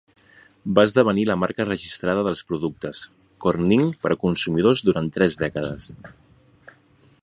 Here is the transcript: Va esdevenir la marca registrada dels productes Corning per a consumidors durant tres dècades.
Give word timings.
Va 0.77 0.85
esdevenir 0.87 1.25
la 1.29 1.35
marca 1.41 1.67
registrada 1.67 2.23
dels 2.29 2.41
productes 2.53 3.03
Corning 3.47 3.87
per 4.07 4.15
a 4.17 4.21
consumidors 4.27 4.85
durant 4.89 5.15
tres 5.19 5.43
dècades. 5.45 5.93